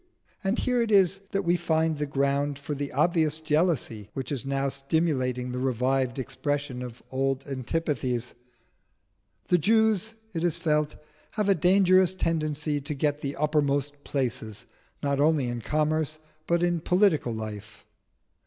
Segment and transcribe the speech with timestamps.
[0.43, 4.43] And here it is that we find the ground for the obvious jealousy which is
[4.43, 8.33] now stimulating the revived expression of old antipathies.
[9.49, 10.95] "The Jews," it is felt,
[11.33, 14.65] "have a dangerous tendency to get the uppermost places
[15.03, 17.85] not only in commerce but in political life.